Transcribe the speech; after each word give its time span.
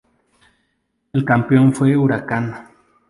El 1.13 1.23
campeón 1.23 1.75
fue 1.75 1.95
Huracán. 1.95 2.69